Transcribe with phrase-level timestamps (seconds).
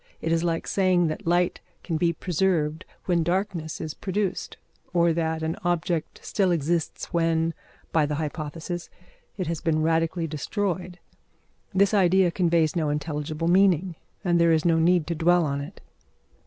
[0.19, 4.57] It is like saying that light can be preserved when darkness is produced,
[4.95, 7.53] or that an object still exists when,
[7.91, 8.89] by the hypothesis,
[9.37, 10.97] it has been radically destroyed.
[11.71, 13.93] This idea conveys no intelligible meaning,
[14.23, 15.81] and there is no need to dwell on it.